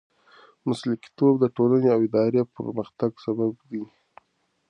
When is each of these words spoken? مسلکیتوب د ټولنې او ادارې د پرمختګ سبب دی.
مسلکیتوب 0.67 1.33
د 1.39 1.45
ټولنې 1.55 1.89
او 1.95 1.99
ادارې 2.07 2.39
د 2.43 2.49
پرمختګ 2.55 3.11
سبب 3.25 3.51
دی. 3.69 3.83